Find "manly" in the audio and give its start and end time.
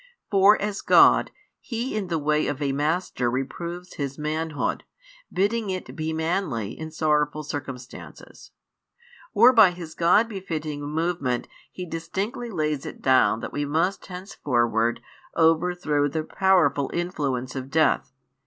6.11-6.71